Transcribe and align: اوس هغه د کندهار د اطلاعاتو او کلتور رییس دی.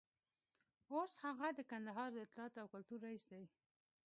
اوس 0.93 1.11
هغه 1.23 1.47
د 1.53 1.59
کندهار 1.71 2.09
د 2.13 2.17
اطلاعاتو 2.25 2.61
او 2.63 2.67
کلتور 2.73 2.99
رییس 3.07 3.23
دی. 3.31 3.43